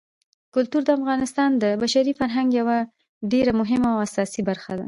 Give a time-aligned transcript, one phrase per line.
[0.55, 2.77] کلتور د افغانستان د بشري فرهنګ یوه
[3.31, 4.79] ډېره مهمه او اساسي برخه ده.